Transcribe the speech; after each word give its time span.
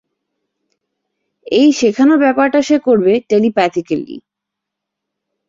এই 1.51 1.69
শেখানোর 1.71 2.19
ব্যাপারটা 2.19 2.59
সে 2.61 2.75
করবে-টেলিপ্যাথিকেলি। 2.79 4.15